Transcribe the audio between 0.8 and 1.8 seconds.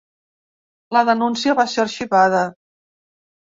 La denúncia va